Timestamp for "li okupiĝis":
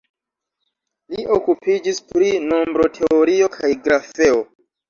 1.15-2.01